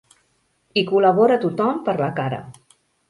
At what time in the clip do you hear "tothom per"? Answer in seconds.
1.43-1.95